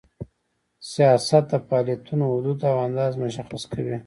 [0.93, 3.97] سیاست د فعالیتونو حدود او اندازه مشخص کوي.